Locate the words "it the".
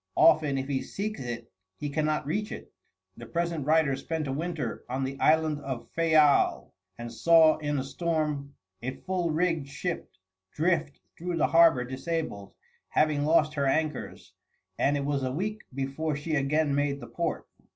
2.51-3.27